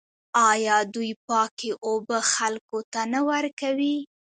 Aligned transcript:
آیا 0.49 0.77
دوی 0.93 1.11
پاکې 1.27 1.69
اوبه 1.85 2.17
خلکو 2.33 2.77
ته 2.93 3.01
نه 3.13 3.21
ورکوي؟ 3.29 3.97